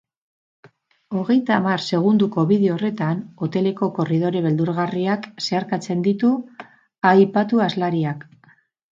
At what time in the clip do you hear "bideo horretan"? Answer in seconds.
2.51-3.19